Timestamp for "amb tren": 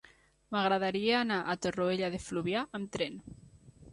2.79-3.23